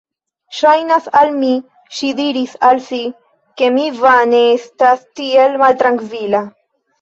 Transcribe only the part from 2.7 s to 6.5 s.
si, ke mi vane estas tiel maltrankvila.